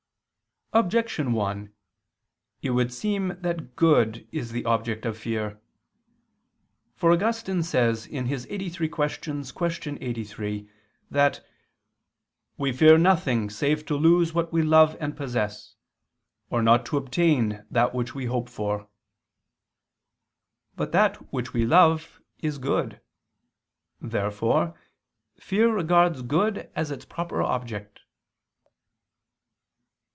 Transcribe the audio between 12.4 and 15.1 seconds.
"we fear nothing save to lose what we love